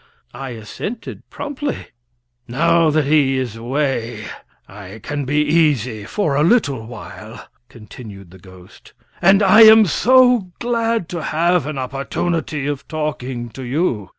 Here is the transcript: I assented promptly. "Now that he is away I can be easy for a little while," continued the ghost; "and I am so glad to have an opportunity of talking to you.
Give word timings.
I 0.33 0.49
assented 0.57 1.29
promptly. 1.29 1.77
"Now 2.47 2.89
that 2.89 3.05
he 3.05 3.37
is 3.37 3.55
away 3.55 4.25
I 4.67 4.97
can 4.97 5.25
be 5.25 5.43
easy 5.43 6.05
for 6.05 6.33
a 6.33 6.41
little 6.41 6.87
while," 6.87 7.47
continued 7.69 8.31
the 8.31 8.39
ghost; 8.39 8.93
"and 9.21 9.43
I 9.43 9.61
am 9.61 9.85
so 9.85 10.51
glad 10.57 11.07
to 11.09 11.21
have 11.21 11.67
an 11.67 11.77
opportunity 11.77 12.65
of 12.65 12.87
talking 12.87 13.49
to 13.49 13.61
you. 13.61 14.09